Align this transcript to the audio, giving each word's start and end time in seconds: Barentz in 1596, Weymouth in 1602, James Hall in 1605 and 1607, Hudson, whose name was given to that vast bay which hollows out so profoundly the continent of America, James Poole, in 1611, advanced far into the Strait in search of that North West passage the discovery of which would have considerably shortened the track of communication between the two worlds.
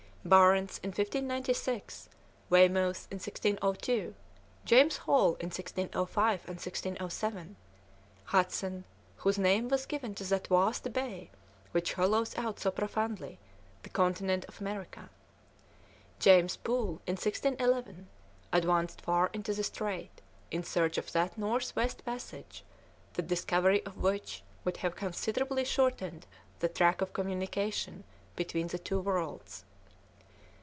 Barentz 0.23 0.77
in 0.83 0.89
1596, 0.91 2.07
Weymouth 2.51 3.07
in 3.09 3.15
1602, 3.15 4.13
James 4.65 4.97
Hall 4.97 5.29
in 5.39 5.47
1605 5.47 6.39
and 6.41 6.57
1607, 6.57 7.55
Hudson, 8.25 8.83
whose 9.17 9.39
name 9.39 9.67
was 9.67 9.87
given 9.87 10.13
to 10.13 10.23
that 10.25 10.45
vast 10.45 10.93
bay 10.93 11.31
which 11.71 11.93
hollows 11.93 12.37
out 12.37 12.59
so 12.59 12.69
profoundly 12.69 13.39
the 13.81 13.89
continent 13.89 14.45
of 14.45 14.61
America, 14.61 15.09
James 16.19 16.55
Poole, 16.55 17.01
in 17.07 17.13
1611, 17.17 18.07
advanced 18.53 19.01
far 19.01 19.31
into 19.33 19.55
the 19.55 19.63
Strait 19.63 20.21
in 20.51 20.63
search 20.63 20.99
of 20.99 21.11
that 21.13 21.35
North 21.35 21.75
West 21.75 22.05
passage 22.05 22.63
the 23.13 23.23
discovery 23.23 23.83
of 23.87 23.97
which 23.97 24.43
would 24.65 24.77
have 24.77 24.95
considerably 24.95 25.65
shortened 25.65 26.27
the 26.59 26.69
track 26.69 27.01
of 27.01 27.11
communication 27.11 28.03
between 28.35 28.67
the 28.67 28.77
two 28.77 28.99
worlds. 28.99 29.65